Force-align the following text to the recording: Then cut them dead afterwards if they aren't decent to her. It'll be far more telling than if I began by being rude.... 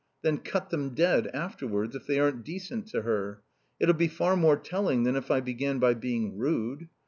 Then 0.23 0.39
cut 0.39 0.71
them 0.71 0.95
dead 0.95 1.27
afterwards 1.27 1.95
if 1.95 2.07
they 2.07 2.19
aren't 2.19 2.43
decent 2.43 2.87
to 2.87 3.03
her. 3.03 3.43
It'll 3.79 3.93
be 3.93 4.07
far 4.07 4.35
more 4.35 4.57
telling 4.57 5.03
than 5.03 5.15
if 5.15 5.29
I 5.29 5.41
began 5.41 5.77
by 5.77 5.93
being 5.93 6.39
rude.... 6.39 6.89